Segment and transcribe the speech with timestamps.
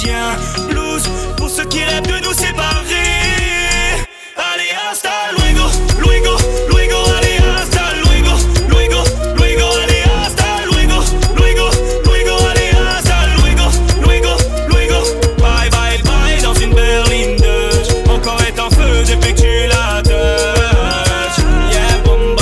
[0.00, 0.36] tu détiens.
[0.68, 1.02] Blues
[1.36, 4.06] pour ceux qui rêvent de nous séparer.
[4.36, 6.36] Allez, hasta luego, luego,
[6.68, 8.36] luego, allez, hasta luego,
[8.68, 9.04] luego,
[9.36, 11.02] luego, allez, hasta luego,
[11.36, 11.70] luego,
[12.04, 13.70] luego, allez, hasta luego,
[14.02, 14.36] luego,
[14.68, 15.02] luego.
[15.38, 19.66] Bye, bye, bye dans une berline de Mon corps est en feu depuis que tu
[19.68, 21.44] la touches.
[21.72, 22.36] Yeah, bom,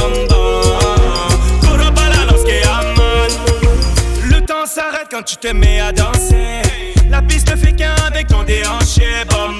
[8.49, 9.53] déhanché, bom.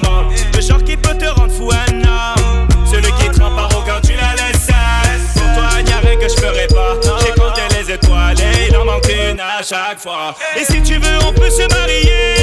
[0.55, 2.67] Le genre qui peut te rendre fou un homme.
[2.91, 4.73] Celui qui te rend paro quand tu la laisses.
[5.35, 6.95] Pour toi, y a rien que je ferai pas.
[7.21, 10.35] J'ai compté les étoiles et il en manque une à chaque fois.
[10.57, 12.35] Et si tu veux, on peut se marier.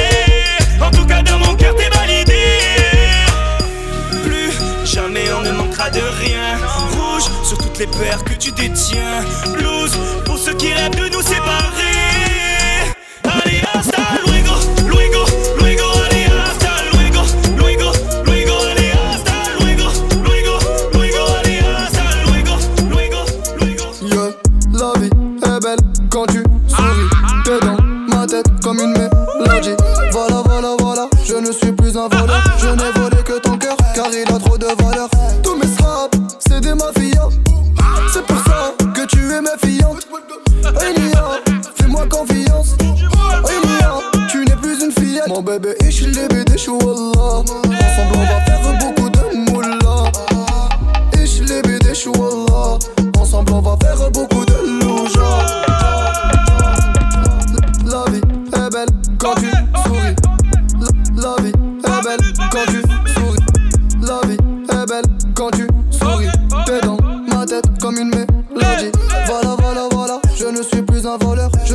[0.80, 2.44] En tout cas, dans mon cœur, t'es validé.
[4.24, 4.54] Plus
[4.86, 6.58] jamais on ne manquera de rien.
[6.92, 9.24] Rouge sur toutes les peurs que tu détiens.
[9.54, 11.75] Blues pour ceux qui rêvent de nous séparer.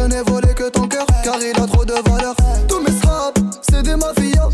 [0.01, 2.35] Je n'ai volé que ton cœur car il a trop de valeur.
[2.67, 4.49] Tous mes straps, c'est des mafias.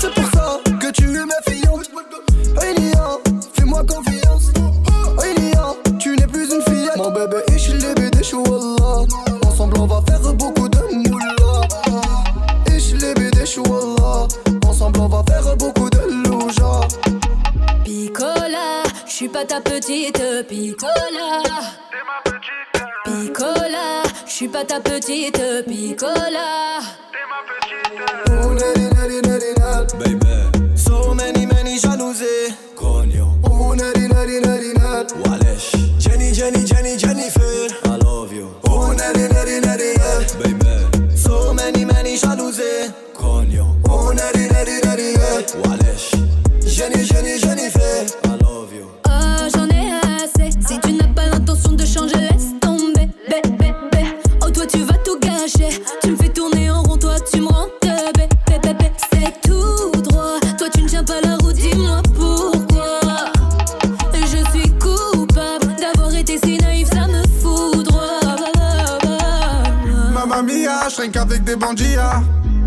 [0.00, 1.90] C'est pour ça que tu es méfiante.
[2.62, 3.18] Hey Nia,
[3.52, 4.52] fais-moi confiance.
[5.24, 6.96] Hey Nia, tu n'es plus une fillette.
[6.98, 9.06] Mon bébé, ich dich, wallah.
[9.44, 11.66] Ensemble, on va faire beaucoup de moula.
[12.68, 14.28] Ich liebe dich, wallah.
[14.68, 16.86] Ensemble, on va faire beaucoup de louja.
[17.82, 21.42] Picola, je suis pas ta petite picola.
[24.52, 26.80] Pas ta petite picola.
[28.30, 29.86] Oh, neri, neri, neri, neri.
[29.98, 31.78] Baby, so many, many
[33.44, 35.06] Oh, neri, neri, neri.
[35.22, 35.49] Walesh.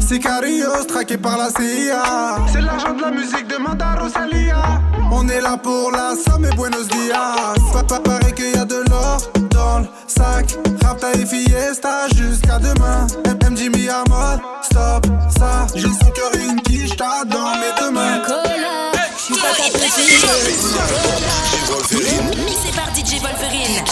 [0.07, 2.03] Sicarios, traqués par la CIA.
[2.51, 4.81] C'est l'argent de la musique de Mandaro Salia.
[5.11, 7.55] On est là pour la somme et buenos dias.
[7.71, 9.17] Papa paraît qu'il y a de l'or
[9.49, 10.57] dans le sac.
[10.83, 13.07] Rapta et fiesta jusqu'à demain.
[13.53, 15.05] MJ mi amor, stop
[15.37, 15.67] ça.
[15.75, 18.17] Et une quiche, t'as dans mes deux mains.
[18.17, 22.45] Nicolas, je suis pas ta petite.
[22.45, 23.83] Mixé par DJ Wolverine.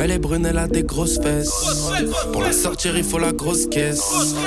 [0.00, 1.50] Elle est brune, elle a des grosses fesses.
[2.32, 4.02] Pour la sortir, il faut la grosse caisse.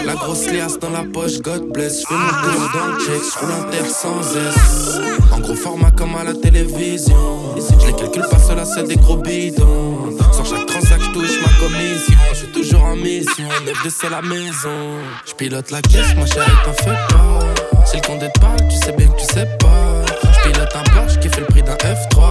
[0.06, 2.02] La grosse liasse dans la poche, God bless.
[2.02, 5.00] J'fais mon boulot dans le check, j'roule un terre sans S.
[5.32, 7.56] En gros format comme à la télévision.
[7.58, 10.18] Je les calcule pas, cela c'est des gros bidons.
[10.34, 12.18] Sur chaque transac, touche ma commission.
[12.34, 14.98] J'suis toujours en mission, 9 de c'est la maison.
[15.28, 17.71] J'pilote la caisse, ma chérie, t'en fais pas.
[17.92, 20.06] Si le compte est pas, tu sais bien que tu sais pas.
[20.32, 22.24] J'pilote un blanche qui fait le prix d'un F3.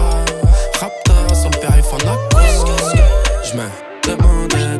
[0.80, 2.78] Raptor sur le périph' en accord.
[3.44, 3.68] J'me
[4.08, 4.78] demandais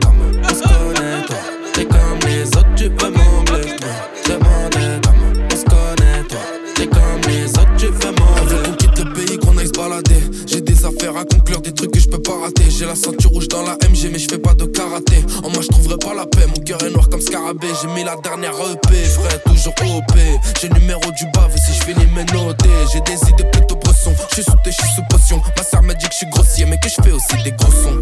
[12.81, 15.23] J'ai la ceinture rouge dans la MG, mais je fais pas de karaté.
[15.45, 17.69] En moi, je trouverai pas la paix, mon cœur est noir comme scarabée.
[17.83, 20.17] J'ai mis la dernière EP, frère, toujours OP.
[20.59, 22.71] J'ai le numéro du bave si je finis mes notés.
[22.91, 25.43] J'ai des idées plutôt bresson, je suis sous thé, je sous potion.
[25.59, 27.71] Ma sœur m'a dit que je suis grossier, mais que je fais aussi des gros
[27.71, 28.01] sons.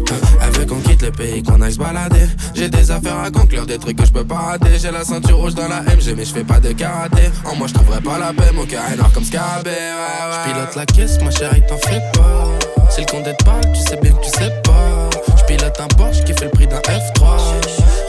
[0.53, 2.27] Veut qu'on quitte le pays, qu'on aille se balader.
[2.55, 4.79] J'ai des affaires à conclure, des trucs que je peux pas rater.
[4.81, 7.23] J'ai la ceinture rouge dans la MG, mais je fais pas de karaté.
[7.43, 9.71] En moi, je trouverai pas la paix, mon cœur est noir comme scarabée.
[9.71, 12.58] Ouais, Je pilote la caisse, ma chérie, t'en fais pas.
[12.89, 15.09] C'est le compte d'être tu sais bien que tu sais pas.
[15.37, 17.37] Je pilote un Porsche qui fait le prix d'un F3.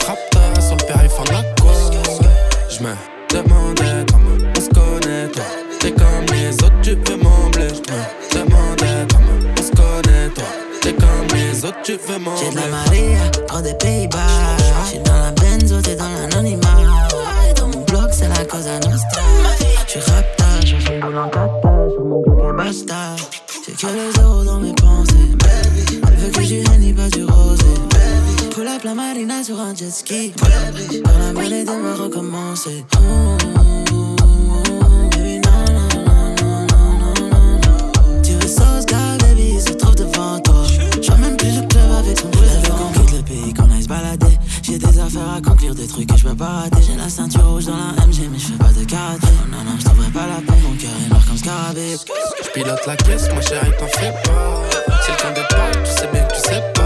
[0.07, 1.73] Rapta sur le périph' en aqua.
[2.69, 2.95] Je me
[3.31, 5.45] demandais comment on se connaît, toi.
[5.81, 7.69] T'es comme les autres, tu veux m'embler.
[7.69, 10.45] Je me demandais comment on se connaît, toi.
[10.81, 12.43] T'es comme les autres, tu veux m'embler.
[12.43, 14.19] J'ai de la Maria, prends des Pays-Bas.
[14.87, 17.09] J'suis dans la benzo, t'es dans l'anonymat.
[17.57, 19.23] Dans mon bloc, c'est la cause à nostra.
[19.87, 21.91] J'suis rapta, je fais une boule en kata.
[21.93, 23.17] Sur mon bloc et basta.
[23.81, 25.15] Que les zéros dans mes pensées.
[26.07, 27.65] Elle veut que du Henny, pas du rosé.
[28.51, 30.35] Pull up la marina sur un jet ski.
[31.03, 32.85] Dans la mêlée de me recommencer.
[32.99, 33.39] Oh,
[35.13, 38.23] baby, non, non, non, non, non, non, non.
[38.23, 40.63] Tu veux sauce, gars, baby, il se trouve devant toi.
[41.01, 43.83] J'vois même plus le club avec son Elle veut qu'on quitte le pays, qu'on aille
[43.83, 44.39] se balader.
[44.63, 46.83] J'ai des affaires à conclure, des trucs que je peux pas rater.
[46.87, 48.53] J'ai la ceinture rouge dans la MG, mais je
[52.43, 54.63] Je pilote la caisse, ma chérie, t'en fais pas.
[55.03, 56.80] C'est le compte d'être parle, tu sais bien que tu sais pas.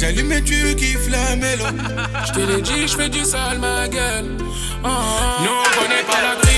[0.00, 1.64] J'allume et tu kiffes la mélo.
[2.26, 4.34] Je te l'ai dit, je fais du sale ma gueule
[4.82, 5.42] Oh, oh.
[5.42, 6.49] Nous on connaît pas la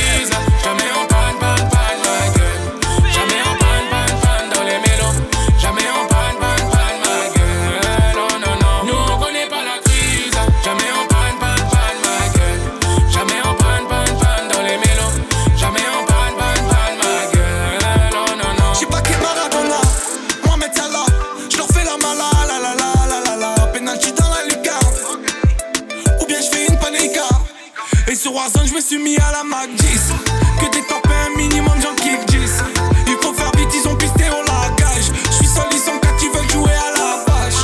[28.93, 30.13] suis mis à la Mac 10.
[30.61, 32.63] Que des top un minimum, j'en kick 10.
[33.07, 35.11] Il faut faire vite, ils ont pisté au lagage.
[35.31, 37.63] J'suis seul, ils sont quatre, ils veulent jouer à la vache.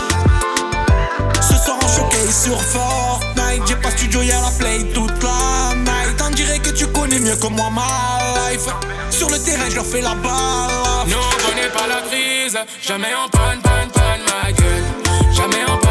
[1.42, 3.62] Ce soir en choqué sur Fortnite.
[3.66, 6.18] J'ai pas studio, y'a la play toute la night.
[6.26, 8.68] On dirait que tu connais mieux que moi ma life.
[9.10, 11.08] Sur le terrain, j'leur fais la balle.
[11.08, 14.84] Nous on connaît pas la crise, jamais en panne, panne, panne ma gueule.
[15.32, 15.87] Jamais en panne,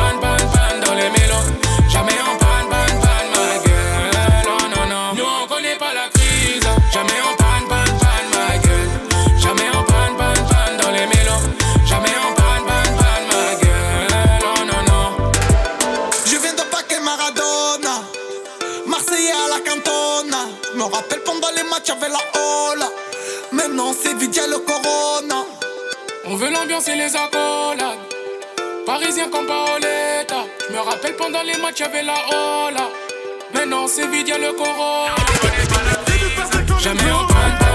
[17.08, 18.04] Maradona
[18.86, 20.42] Marseillais à la cantona
[20.74, 22.20] Je me rappelle pendant les matchs avec la
[22.74, 22.90] Ola
[23.54, 25.46] Maintenant c'est Vidia le Corona
[26.26, 28.00] On veut l'ambiance et les accolades.
[28.86, 30.46] Parisien comme Paoletta.
[30.68, 32.90] Je me rappelle pendant les matchs, y'avait la Ola.
[33.54, 35.16] Maintenant c'est vide, y'a le Corona.
[36.80, 37.67] Jamais en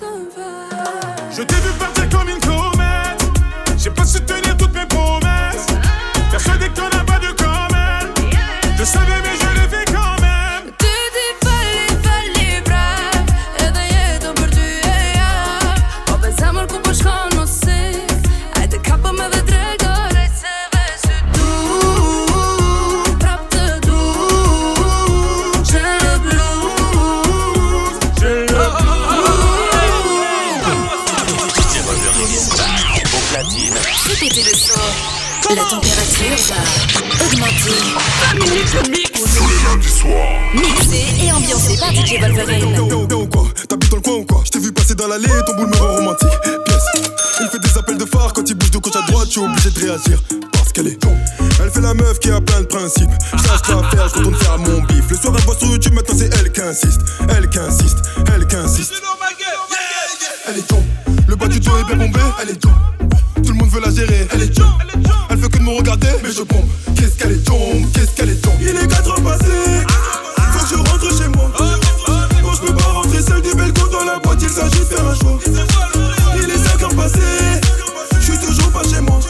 [0.00, 1.97] Je t'ai vu partir.
[38.76, 38.90] Augmenter.
[38.90, 39.18] Mix.
[40.54, 42.74] Mixé et ambiancé par DJ Wolverine.
[42.74, 43.46] Yo, quoi?
[43.68, 44.42] T'habites dans le coin ou quoi?
[44.44, 46.28] Je t'ai vu passer dans l'allée, ton boule me rend romantique.
[46.42, 47.08] Pièce.
[47.40, 49.40] Elle fait des appels de phare quand il bouge de gauche à droite, je suis
[49.40, 50.22] obligé de réagir.
[50.52, 51.16] Parce qu'elle est con.
[51.62, 53.10] Elle fait la meuf qui a plein de principes.
[53.30, 55.04] Sache quoi faire, je retourne faire mon bif.
[55.10, 57.00] Le soir, elle voit sur YouTube, maintenant c'est elle qui insiste.
[57.28, 57.98] Elle qui insiste,
[58.34, 58.92] elle qui insiste.
[60.48, 60.82] Elle est con.
[61.26, 62.72] Le bas du dos est bien bombé, elle est con.
[63.36, 64.64] Tout le monde veut la gérer, elle est con.
[65.68, 66.66] Me regarder, mais je pompe.
[66.96, 68.54] Qu'est-ce qu'elle est tombe, qu'est-ce qu'elle est tombe.
[68.60, 69.84] Il est 4 heures passées,
[70.52, 71.50] faut que je rentre chez moi.
[71.56, 75.06] Quand je peux pas rentrer seul du balcon dans la boîte, il s'agit de faire
[75.06, 75.38] un choix.
[76.36, 77.60] Il est 5 heures passées,
[78.20, 79.20] je suis toujours pas chez moi.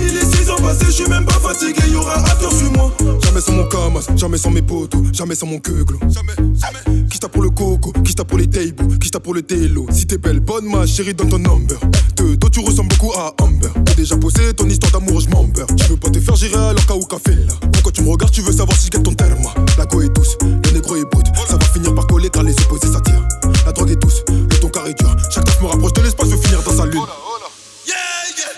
[0.00, 2.92] Il est 6 heures passées, je suis même pas fatigué, y'aura after sur moi.
[3.24, 5.98] Jamais sans mon camas, jamais sans mes potos, jamais sans mon queuglo.
[6.08, 7.07] Jamais, jamais.
[7.18, 9.88] Qui t'a pour le coco, qui t'a pour les tables, qui t'a pour le télo.
[9.90, 11.76] Si t'es belle, bonne ma chérie, donne ton number.
[12.14, 13.70] De dos, tu ressembles beaucoup à Amber.
[13.86, 15.44] T'as déjà posé ton histoire d'amour, je m'en
[15.76, 17.54] Tu veux pas te faire gérer alors qu'à au café là.
[17.72, 19.42] Pourquoi tu me regardes, tu veux savoir si je gagne ton terme.
[19.76, 21.26] La go est douce, le négro est brut.
[21.48, 23.26] Ça va finir par coller car les opposés s'attirent.
[23.66, 25.16] La drogue est douce, le ton carré dur.
[25.34, 27.02] Chaque taf me rapproche de l'espace, je veux finir dans sa lune.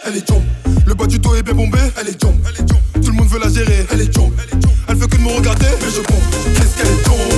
[0.04, 0.42] Elle est jump,
[0.86, 1.78] le bas du dos est bien bombé.
[1.98, 2.36] Elle est jump,
[3.02, 3.86] tout le monde veut la gérer.
[3.90, 4.32] Elle est jump,
[4.86, 6.16] elle veut que de me regarder, mais je pompe.
[6.56, 7.29] Qu'est-ce qu'elle est jump,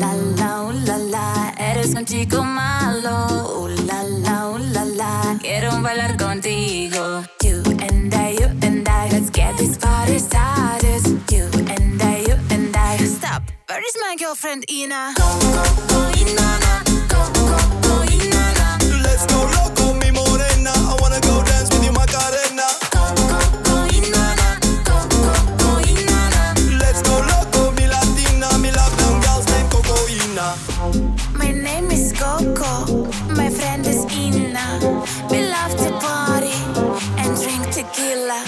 [0.00, 3.26] La la, uh, la la, eres un chico malo.
[3.62, 7.24] Uh, la la, uh, la la, quiero bailar contigo.
[7.42, 11.02] You and I, you and I, let's get this party started.
[11.30, 12.96] You and I, you and I.
[12.98, 15.14] Stop, where is my girlfriend Ina?
[15.18, 16.91] Let's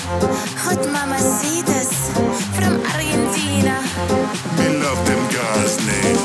[0.05, 2.13] Hot mamacitas
[2.53, 3.81] from Argentina.
[4.59, 6.21] Me love them girls named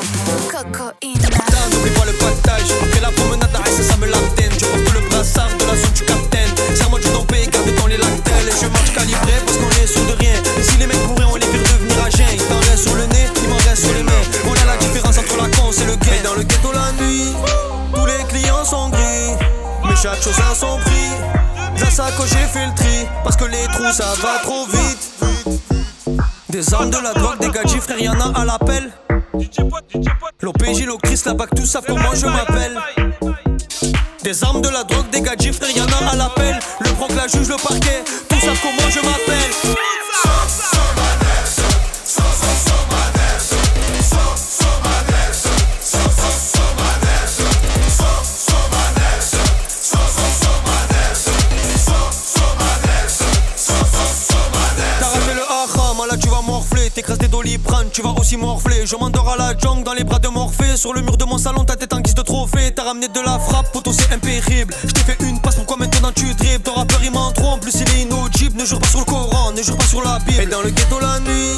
[0.52, 1.30] Coco Ina.
[1.72, 2.72] N'oublie pas le partage.
[2.84, 4.52] Après la promenade à ça, ça me l'antenne.
[4.60, 6.52] Je porte le brassard de la zone du capitaine.
[6.76, 8.50] Serre-moi du dompé, garde dans les lactelles.
[8.50, 10.36] Et je marche calibré parce qu'on est sûr de rien.
[10.60, 12.28] Et si les mecs mouraient, on les fait devenir à jeun.
[12.34, 14.26] Il t'en reste sur le nez, il m'en reste sur les mains.
[14.44, 16.20] On a la différence entre la con et le gay.
[16.20, 17.32] Et dans le ghetto la nuit,
[17.96, 19.40] tous les clients sont gris.
[19.88, 20.89] Mais chaque chose a son prix.
[22.26, 23.08] J'ai fait le tri.
[23.24, 26.30] Parce que les trous, ça va trop vite.
[26.50, 28.92] Des armes, de la drogue, des gadgets, frère, y'en a à l'appel.
[30.42, 32.80] L'OPJ, l'Ocris, la BAC, tout savent comment je m'appelle.
[34.24, 36.60] Des armes, de la drogue, des gadgets, frère, y'en a à l'appel.
[36.80, 39.89] Le proc, la juge, le parquet, tout savent comment je m'appelle.
[58.00, 58.86] Tu vas aussi morfler.
[58.86, 60.78] Je m'endors à la jungle dans les bras de Morphée.
[60.78, 62.72] Sur le mur de mon salon, ta tête en guise de trophée.
[62.74, 64.74] T'as ramené de la frappe, poteau c'est impérible.
[64.86, 67.74] Je t'ai fait une passe, pourquoi maintenant tu dribbles Ton rappeur il m'en trompe, plus
[67.76, 68.58] il est inaudible.
[68.58, 70.44] Ne jure pas sur le Coran, ne jure pas sur la Bible.
[70.44, 71.58] Et dans le ghetto la nuit,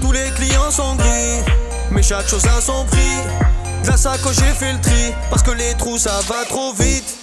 [0.00, 1.44] tous les clients sont gris.
[1.92, 3.82] Mais chaque chose a son prix.
[3.84, 7.14] De la sacoche j'ai fait le tri, parce que les trous ça va trop vite.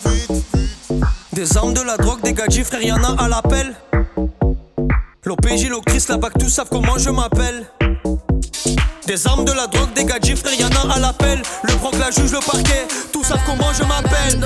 [1.33, 3.75] Des armes, de la drogue, des gadgets, frère, y'en a à l'appel.
[5.25, 7.65] L'OPJ, l'Ocris, la BAC, tous savent comment je m'appelle.
[9.07, 11.41] Des armes, de la drogue, des gadgets, frère, y'en a à l'appel.
[11.63, 14.39] Le proc, la juge, le parquet, tout savent comment je m'appelle.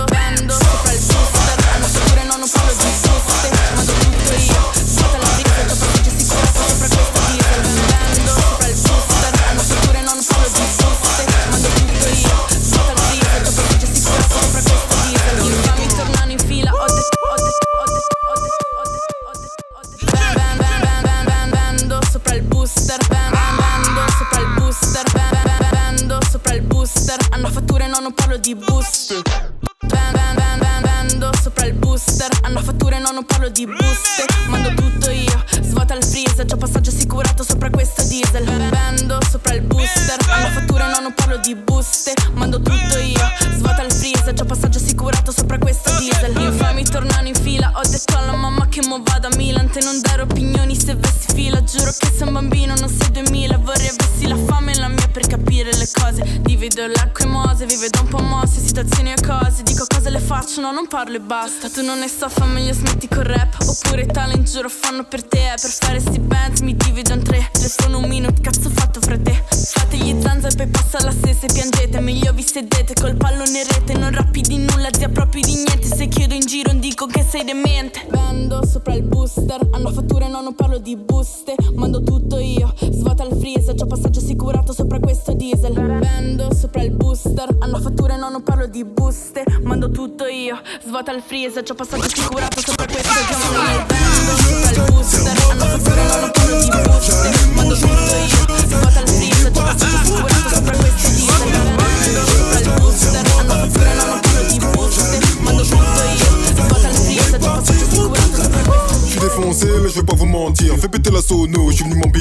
[41.42, 43.20] Di buste Mando tutto io,
[43.56, 46.36] svuota il freezer C'ho passaggio assicurato sopra questo diesel.
[46.40, 49.70] Infami tornano in fila Ho detto alla mamma che mo vado a Milan.
[49.70, 53.58] Te non dare opinioni se vessi fila Giuro che sei un bambino, non sei 2000
[53.58, 56.24] Vorrei avessi la fame e la mia per capire cose.
[56.42, 60.20] Divido l'acqua e mose, vive da un po' mosse Situazioni e cose, dico cose le
[60.20, 61.70] faccio No, non parlo e basta.
[61.70, 63.56] Tu non ne so, fa meglio smetti col rap.
[63.66, 65.54] Oppure talent giuro fanno per te.
[65.60, 67.50] Per fare sti band mi divido in tre.
[67.52, 69.44] Telefono un minuto, cazzo fatto fra te?
[69.50, 72.00] Fate gli zanza e poi passa la stessa e piangete.
[72.00, 73.94] Meglio vi sedete col pallone in rete.
[73.94, 75.88] Non rappi di nulla, zia proprio di niente.
[75.88, 78.06] Se chiedo in giro non dico che sei demente.
[78.10, 81.56] Bando sopra il booster Hanno fatture, no, non parlo di buste.
[81.76, 86.92] Mando tutto io, svuota il freezer C'ho passaggio assicurato sopra questo diesel Bando sopra il
[86.92, 87.56] booster.
[87.60, 89.44] Hanno fatture, no, non parlo di buste.
[89.64, 93.59] Mando tutto io, svuota il freezer C'ho passaggio assicurato sopra questo diesel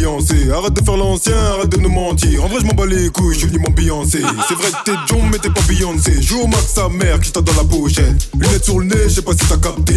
[0.08, 2.42] Arrête de faire l'ancien, arrête de nous mentir.
[2.42, 4.22] En vrai, je m'en bats les couilles, je suis venu m'ambiancer.
[4.48, 6.22] C'est vrai que t'es John, mais t'es pas Beyoncé.
[6.22, 8.30] Joue au max sa mère qui t'a dans la pochette.
[8.34, 9.94] Lunettes sur le nez, je sais pas si t'as capté.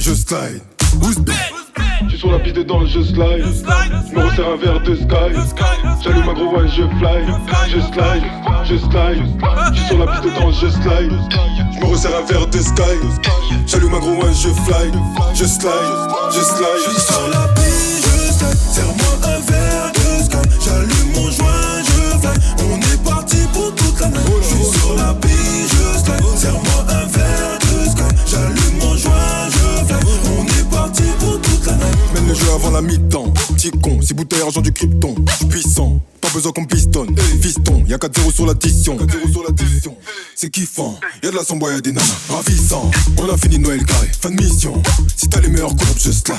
[0.00, 0.60] Je slide.
[1.00, 1.54] Who's back?
[2.04, 3.44] Je suis sur la piste dedans, je slide.
[4.10, 5.32] Je me resserre un verre de sky.
[6.04, 7.24] J'allume ma gros one, je fly.
[7.68, 8.24] Je slide,
[8.64, 9.24] je slide.
[9.72, 11.12] Je suis sur la piste dedans, je slide.
[11.72, 12.98] Je me resserre un verre de sky.
[13.66, 14.92] J'allume ma gros one, je fly.
[15.34, 15.72] Je slide,
[16.30, 16.82] je slide.
[16.84, 19.05] Je suis sur la piste, je slide.
[26.46, 27.58] Serre-moi un verre
[27.90, 28.02] sky.
[28.30, 29.98] J'allume mon joint, je fly.
[30.38, 31.84] On est parti pour toute la nuit.
[32.14, 33.32] Mène le jeu avant la mi-temps.
[33.54, 35.16] Petit con, si bouteille argent du krypton.
[35.28, 37.16] J'suis puissant, pas besoin qu'on pistonne.
[37.42, 38.96] Fiston, y'a 4-0 sur l'addition.
[38.96, 39.96] 4-0 sur l'addition.
[40.36, 42.14] C'est kiffant, y'a de la sombre, y'a des nanas.
[42.28, 44.08] Ravissant, on a fini Noël carré.
[44.20, 44.80] Fin de mission,
[45.16, 46.36] si t'as les meilleurs courbes, je slide.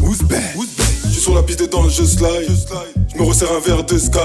[0.00, 0.18] Who's?
[0.18, 2.48] Je suis sur la piste de danse, je slide.
[3.12, 4.18] Je me resserre un verre de sky.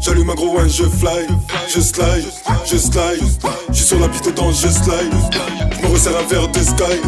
[0.00, 1.26] J'allume un gros one, je fly.
[1.68, 2.24] Je slide,
[2.64, 3.22] je slide.
[3.68, 5.12] Je suis sur la piste de danse, je slide.
[5.76, 6.98] Je me resserre un verre de sky.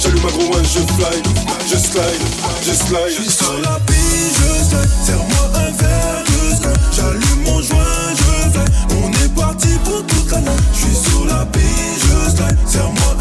[0.00, 1.22] J'allume un gros one, je fly.
[1.68, 2.22] Je slide,
[2.64, 3.10] je slide.
[3.10, 4.88] Je suis sur la piste, je slide.
[5.04, 6.80] Serre-moi un verre de sky.
[6.96, 8.64] J'allume mon joint, je fly.
[9.04, 10.50] On est parti pour toute la nuit.
[10.72, 12.56] Je suis sur la piste, je slide.
[12.66, 13.19] Serre-moi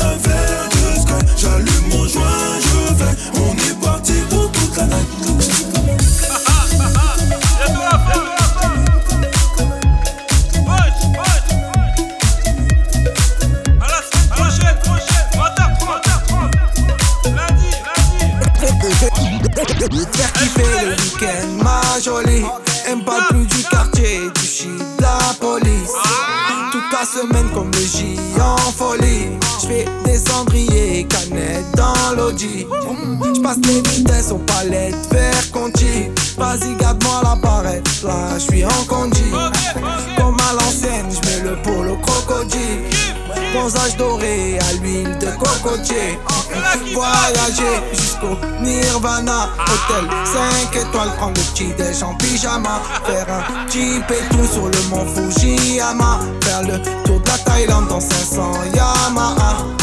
[33.50, 36.12] J'passe les vitesses aux palettes vers Conti.
[36.38, 39.24] Vas-y, garde-moi la barrette, là j'suis en condi.
[40.18, 42.84] Comme à l'ancienne, j'mets le polo crocodile.
[43.54, 46.20] Bronzage doré à l'huile de cocotier.
[46.94, 49.50] Voyager jusqu'au Nirvana.
[49.66, 50.08] Hôtel
[50.72, 52.82] 5 étoiles, prendre le petit déj en pyjama.
[53.06, 56.20] Faire un et tout sur le mont Fujiyama.
[56.44, 59.79] Faire le tour de la Thaïlande dans 500 Yamaha.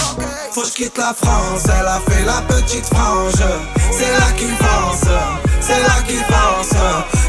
[0.57, 3.35] Faut que quitte la France, elle a fait la petite frange.
[3.93, 5.03] C'est là qu'il pense,
[5.61, 6.71] c'est là qu'il pense.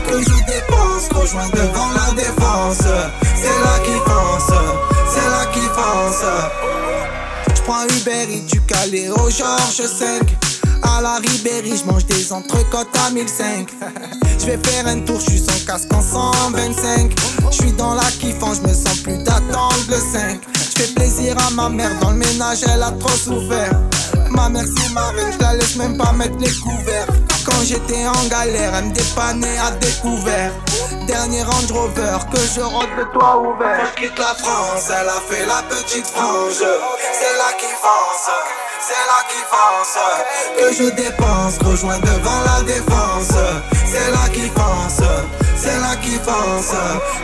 [0.08, 2.88] Que je dépense, rejoins devant la défense.
[3.36, 4.58] C'est là qu'il pense,
[5.12, 6.24] c'est là qu'il pense.
[7.54, 10.22] J'prends Uber et du Calais au Georges 5
[10.84, 13.68] À la Ribéry, j'mange des entrecôtes à 1005
[14.40, 17.12] J'vais faire un tour, j'suis sans casque en 125
[17.52, 20.40] J'suis dans la kiffant, j'me sens plus d'attendre le 5
[20.78, 23.72] J'fais plaisir à ma mère, dans le ménage elle a trop souffert
[24.30, 27.08] Ma mère c'est ma reine, j'la laisse même pas mettre les couverts
[27.44, 30.52] Quand j'étais en galère, elle me dépannait à découvert
[31.08, 33.80] Dernier Range Rover que je rentre de toi ouvert.
[33.80, 36.60] Quand je quitte la France, elle a fait la petite frange.
[36.60, 38.30] C'est là qui fonce,
[38.82, 39.98] c'est là qui fonce.
[40.60, 43.32] Que je dépense, rejoins devant la défense.
[43.86, 46.74] C'est là qui fonce c'est là qui pense.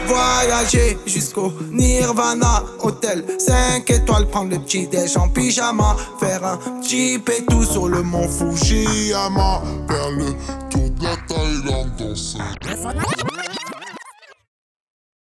[0.08, 6.60] Voyager jusqu'au Nirvana, hôtel 5 étoiles, prendre le petit déj en pyjama, faire un
[6.92, 10.34] et tout sur le mont Fujiyama, faire le
[10.70, 12.40] tour de la Thaïlande danser.